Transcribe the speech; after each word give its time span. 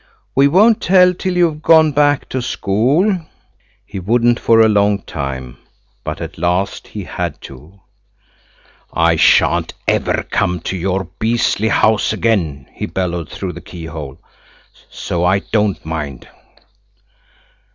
We 0.33 0.47
won't 0.47 0.81
tell 0.81 1.13
till 1.13 1.37
you've 1.37 1.61
gone 1.61 1.91
back 1.91 2.27
to 2.29 2.41
school." 2.41 3.19
He 3.85 3.99
wouldn't 3.99 4.39
for 4.39 4.59
a 4.59 4.67
long 4.67 5.03
time, 5.03 5.57
but 6.03 6.19
at 6.19 6.39
last 6.39 6.87
he 6.87 7.03
had 7.03 7.39
to. 7.41 7.81
"I 8.91 9.15
shan't 9.15 9.75
ever 9.87 10.25
come 10.31 10.59
to 10.61 10.75
your 10.75 11.03
beastly 11.19 11.67
house 11.69 12.13
again," 12.13 12.67
he 12.73 12.87
bellowed 12.87 13.29
through 13.29 13.53
the 13.53 13.61
keyhole, 13.61 14.17
"so 14.89 15.23
I 15.23 15.37
don't 15.37 15.85
mind." 15.85 16.27